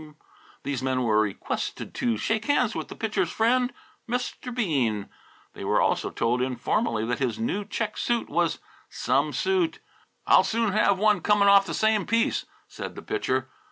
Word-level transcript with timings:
These 0.63 0.81
men 0.81 1.03
were 1.03 1.21
requested 1.21 1.93
to 1.93 2.17
shake 2.17 2.45
hands 2.45 2.73
with 2.73 2.87
the 2.87 2.95
Pitcher's 2.95 3.29
friend, 3.31 3.71
Mr. 4.09 4.51
Bean. 4.51 5.09
They 5.53 5.63
were 5.63 5.79
also 5.79 6.09
told 6.09 6.41
informally 6.41 7.05
that 7.05 7.19
his 7.19 7.37
new 7.37 7.63
check 7.63 7.99
suit 7.99 8.27
was 8.27 8.57
some 8.89 9.31
suit. 9.31 9.77
"I'll 10.25 10.43
soon 10.43 10.71
have 10.71 10.97
one 10.97 11.21
coming 11.21 11.47
off 11.47 11.67
the 11.67 11.75
same 11.75 12.07
piece," 12.07 12.47
said 12.67 12.95
the 12.95 13.03
Pitcher. 13.03 13.47